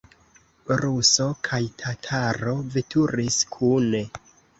Ruso 0.79 1.27
kaj 1.47 1.59
tataro 1.81 2.55
veturis 2.77 3.37
kune. 3.57 4.01